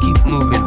[0.00, 0.65] keep moving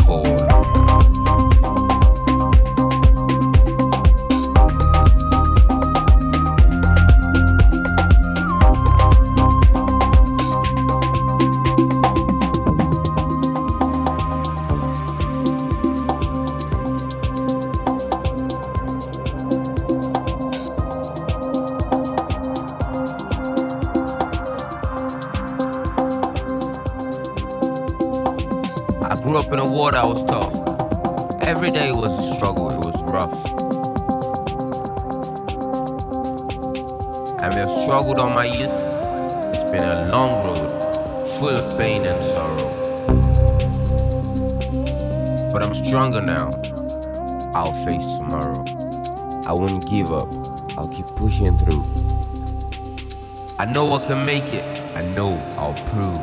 [53.60, 54.66] I know I can make it.
[54.96, 56.18] I know I'll prove.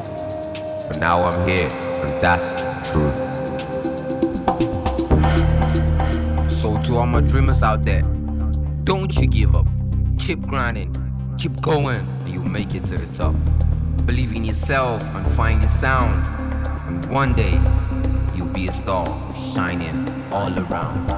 [0.89, 3.13] But now I'm here, and that's the truth.
[6.51, 8.01] So to all my dreamers out there,
[8.85, 9.67] don't you give up.
[10.19, 10.95] Keep grinding,
[11.37, 13.35] keep going, and you'll make it to the top.
[14.07, 16.25] Believe in yourself and find your sound.
[16.89, 17.61] And one day,
[18.35, 21.16] you'll be a star shining all around.